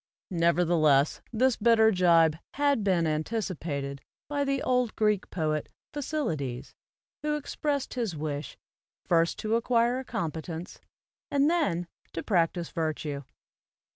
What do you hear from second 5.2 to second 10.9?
poet, Phokylides, who expressed his wish, "first to acquire a competence,